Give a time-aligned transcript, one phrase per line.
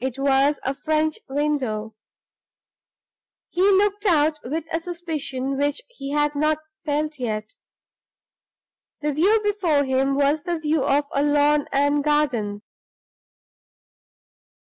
[0.00, 1.94] It was a French window.
[3.50, 7.54] He looked out with a suspicion which he had not felt yet.
[9.00, 12.62] The view before him was the view of a lawn and garden.